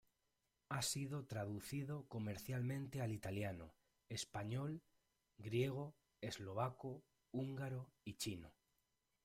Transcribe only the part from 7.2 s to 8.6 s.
húngaro y chino.